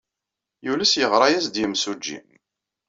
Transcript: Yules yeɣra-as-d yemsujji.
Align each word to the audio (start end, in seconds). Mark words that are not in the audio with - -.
Yules 0.65 0.93
yeɣra-as-d 0.99 1.55
yemsujji. 1.61 2.19